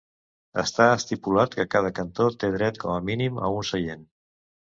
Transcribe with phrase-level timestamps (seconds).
[0.61, 4.05] Està estipulat que cada cantó té dret, com a mínim, a un seient.